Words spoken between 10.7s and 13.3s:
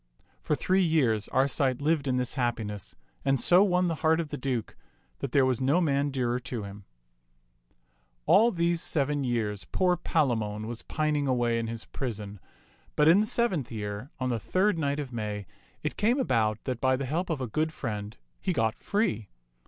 pining away in his prison, but in the